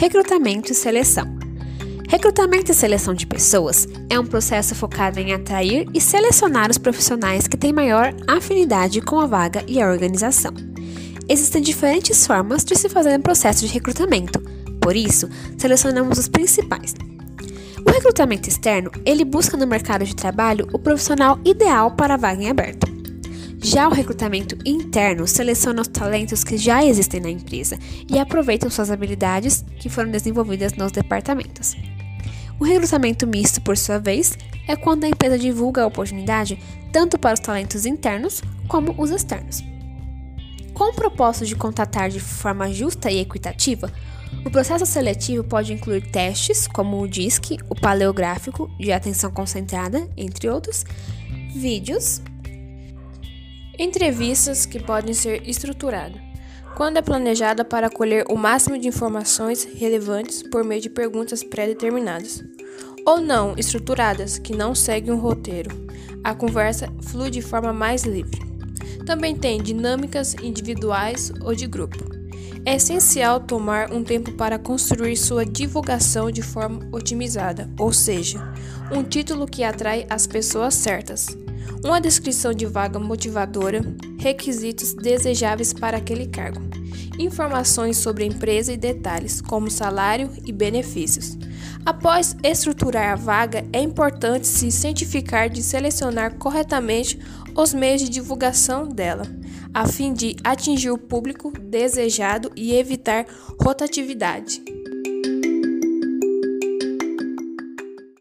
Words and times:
Recrutamento 0.00 0.72
e 0.72 0.74
seleção. 0.74 1.26
Recrutamento 2.08 2.72
e 2.72 2.74
seleção 2.74 3.12
de 3.12 3.26
pessoas 3.26 3.86
é 4.08 4.18
um 4.18 4.24
processo 4.24 4.74
focado 4.74 5.20
em 5.20 5.34
atrair 5.34 5.86
e 5.92 6.00
selecionar 6.00 6.70
os 6.70 6.78
profissionais 6.78 7.46
que 7.46 7.54
têm 7.54 7.70
maior 7.70 8.14
afinidade 8.26 9.02
com 9.02 9.20
a 9.20 9.26
vaga 9.26 9.62
e 9.68 9.78
a 9.78 9.86
organização. 9.86 10.54
Existem 11.28 11.60
diferentes 11.60 12.26
formas 12.26 12.64
de 12.64 12.76
se 12.76 12.88
fazer 12.88 13.18
um 13.18 13.20
processo 13.20 13.66
de 13.66 13.74
recrutamento, 13.74 14.40
por 14.80 14.96
isso, 14.96 15.28
selecionamos 15.58 16.16
os 16.16 16.28
principais. 16.28 16.94
O 17.86 17.90
recrutamento 17.90 18.48
externo, 18.48 18.90
ele 19.04 19.22
busca 19.22 19.54
no 19.54 19.66
mercado 19.66 20.06
de 20.06 20.16
trabalho 20.16 20.66
o 20.72 20.78
profissional 20.78 21.38
ideal 21.44 21.90
para 21.90 22.14
a 22.14 22.16
vaga 22.16 22.42
em 22.42 22.48
aberto. 22.48 22.99
Já 23.62 23.86
o 23.88 23.92
recrutamento 23.92 24.56
interno 24.64 25.26
seleciona 25.26 25.82
os 25.82 25.88
talentos 25.88 26.42
que 26.42 26.56
já 26.56 26.82
existem 26.82 27.20
na 27.20 27.28
empresa 27.28 27.78
e 28.08 28.18
aproveitam 28.18 28.70
suas 28.70 28.90
habilidades 28.90 29.62
que 29.78 29.90
foram 29.90 30.10
desenvolvidas 30.10 30.72
nos 30.72 30.90
departamentos. 30.90 31.76
O 32.58 32.64
recrutamento 32.64 33.26
misto, 33.26 33.60
por 33.60 33.76
sua 33.76 33.98
vez, 33.98 34.36
é 34.66 34.74
quando 34.76 35.04
a 35.04 35.08
empresa 35.08 35.38
divulga 35.38 35.82
a 35.82 35.86
oportunidade 35.86 36.58
tanto 36.90 37.18
para 37.18 37.34
os 37.34 37.40
talentos 37.40 37.84
internos 37.84 38.42
como 38.66 38.94
os 38.96 39.10
externos. 39.10 39.62
Com 40.72 40.84
o 40.84 40.94
propósito 40.94 41.44
de 41.44 41.54
contratar 41.54 42.08
de 42.08 42.18
forma 42.18 42.72
justa 42.72 43.10
e 43.10 43.20
equitativa, 43.20 43.92
o 44.44 44.50
processo 44.50 44.86
seletivo 44.86 45.44
pode 45.44 45.72
incluir 45.72 46.10
testes 46.10 46.66
como 46.66 46.98
o 46.98 47.06
DISC, 47.06 47.58
o 47.68 47.74
paleográfico 47.74 48.70
de 48.78 48.90
atenção 48.90 49.30
concentrada, 49.30 50.08
entre 50.16 50.48
outros, 50.48 50.84
vídeos, 51.54 52.22
Entrevistas 53.80 54.66
que 54.66 54.78
podem 54.78 55.14
ser 55.14 55.48
estruturadas, 55.48 56.20
quando 56.76 56.98
é 56.98 57.02
planejada 57.02 57.64
para 57.64 57.88
colher 57.88 58.26
o 58.28 58.36
máximo 58.36 58.78
de 58.78 58.86
informações 58.86 59.64
relevantes 59.64 60.42
por 60.42 60.62
meio 60.62 60.82
de 60.82 60.90
perguntas 60.90 61.42
pré-determinadas, 61.42 62.44
ou 63.06 63.22
não 63.22 63.54
estruturadas, 63.56 64.38
que 64.38 64.54
não 64.54 64.74
seguem 64.74 65.14
um 65.14 65.18
roteiro. 65.18 65.70
A 66.22 66.34
conversa 66.34 66.92
flui 67.04 67.30
de 67.30 67.40
forma 67.40 67.72
mais 67.72 68.02
livre. 68.02 68.38
Também 69.06 69.34
tem 69.34 69.62
dinâmicas 69.62 70.34
individuais 70.34 71.32
ou 71.40 71.54
de 71.54 71.66
grupo. 71.66 72.04
É 72.66 72.74
essencial 72.74 73.40
tomar 73.40 73.90
um 73.90 74.04
tempo 74.04 74.32
para 74.32 74.58
construir 74.58 75.16
sua 75.16 75.46
divulgação 75.46 76.30
de 76.30 76.42
forma 76.42 76.86
otimizada, 76.92 77.66
ou 77.78 77.94
seja, 77.94 78.40
um 78.92 79.02
título 79.02 79.46
que 79.46 79.64
atrai 79.64 80.04
as 80.10 80.26
pessoas 80.26 80.74
certas 80.74 81.34
uma 81.84 82.00
descrição 82.00 82.52
de 82.52 82.66
vaga 82.66 82.98
motivadora, 82.98 83.80
requisitos 84.18 84.92
desejáveis 84.94 85.72
para 85.72 85.96
aquele 85.96 86.26
cargo, 86.26 86.60
informações 87.18 87.96
sobre 87.96 88.24
a 88.24 88.26
empresa 88.26 88.72
e 88.72 88.76
detalhes, 88.76 89.40
como 89.40 89.70
salário 89.70 90.30
e 90.44 90.52
benefícios. 90.52 91.38
Após 91.84 92.36
estruturar 92.42 93.12
a 93.12 93.16
vaga, 93.16 93.64
é 93.72 93.80
importante 93.80 94.46
se 94.46 94.70
cientificar 94.70 95.48
de 95.48 95.62
selecionar 95.62 96.34
corretamente 96.36 97.18
os 97.56 97.72
meios 97.72 98.02
de 98.02 98.08
divulgação 98.08 98.86
dela, 98.86 99.24
a 99.72 99.86
fim 99.86 100.12
de 100.12 100.36
atingir 100.44 100.90
o 100.90 100.98
público 100.98 101.52
desejado 101.58 102.50
e 102.54 102.74
evitar 102.74 103.26
rotatividade. 103.60 104.79